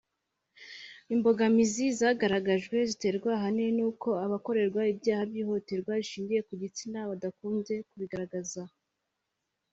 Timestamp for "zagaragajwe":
1.99-2.77